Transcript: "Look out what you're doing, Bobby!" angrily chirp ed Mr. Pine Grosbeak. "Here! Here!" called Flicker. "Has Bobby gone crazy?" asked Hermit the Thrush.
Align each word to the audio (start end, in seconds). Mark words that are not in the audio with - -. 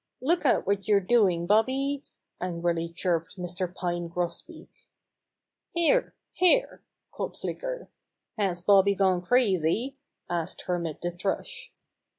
"Look 0.19 0.47
out 0.47 0.65
what 0.65 0.87
you're 0.87 0.99
doing, 0.99 1.45
Bobby!" 1.45 2.03
angrily 2.41 2.89
chirp 2.91 3.27
ed 3.27 3.39
Mr. 3.39 3.71
Pine 3.71 4.07
Grosbeak. 4.07 4.87
"Here! 5.75 6.15
Here!" 6.31 6.83
called 7.11 7.37
Flicker. 7.37 7.87
"Has 8.35 8.63
Bobby 8.63 8.95
gone 8.95 9.21
crazy?" 9.21 9.99
asked 10.27 10.63
Hermit 10.63 11.03
the 11.03 11.11
Thrush. 11.11 11.71